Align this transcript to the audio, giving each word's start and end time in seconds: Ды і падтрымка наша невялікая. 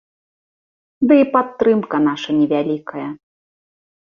Ды 1.11 1.17
і 1.23 1.27
падтрымка 1.35 1.97
наша 2.07 2.29
невялікая. 2.39 3.07